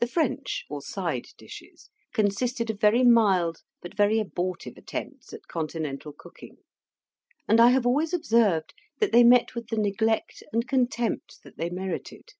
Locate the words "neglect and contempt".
9.76-11.40